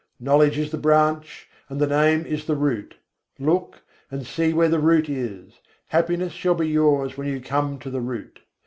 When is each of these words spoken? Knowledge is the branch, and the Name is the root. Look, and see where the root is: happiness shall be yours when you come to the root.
Knowledge 0.19 0.57
is 0.57 0.71
the 0.71 0.79
branch, 0.79 1.47
and 1.69 1.79
the 1.79 1.85
Name 1.85 2.25
is 2.25 2.45
the 2.45 2.55
root. 2.55 2.95
Look, 3.37 3.83
and 4.09 4.25
see 4.25 4.51
where 4.51 4.67
the 4.67 4.79
root 4.79 5.07
is: 5.07 5.59
happiness 5.89 6.33
shall 6.33 6.55
be 6.55 6.67
yours 6.67 7.17
when 7.19 7.27
you 7.27 7.39
come 7.39 7.77
to 7.77 7.89
the 7.91 8.01
root. 8.01 8.39